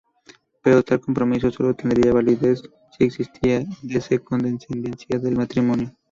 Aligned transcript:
Pero 0.63 0.81
tal 0.81 0.99
compromiso 0.99 1.51
solo 1.51 1.75
tendría 1.75 2.11
validez 2.11 2.63
si 2.97 3.03
existía 3.03 3.63
descendencia 3.83 5.19
del 5.19 5.37
matrimonio. 5.37 5.91